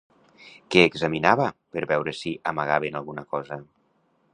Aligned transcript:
Què 0.75 0.85
examinava 0.91 1.47
per 1.77 1.85
veure 1.95 2.17
si 2.23 2.35
amagaven 2.53 3.03
alguna 3.03 3.31
cosa? 3.37 3.65